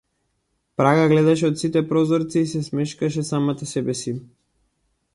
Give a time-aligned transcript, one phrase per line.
[0.81, 4.19] Прага гледаше од сите прозорци и си се смешкаше самата себеси.